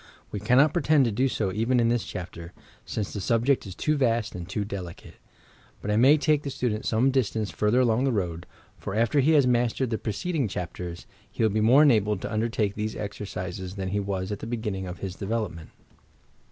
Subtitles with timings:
[0.31, 2.53] We cannot pretend to do so even in this chapter,—
[2.93, 5.13] since the subject is too vast and too delicate.
[5.79, 8.47] But I may take the student some distance further along the road,—
[8.79, 12.73] for, after be has mastered the preceding chapters, he will be more enabled to undertake
[12.73, 15.67] these exercises than he was at the beginning of his de velopment.